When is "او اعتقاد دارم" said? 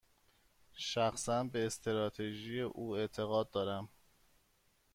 2.61-3.89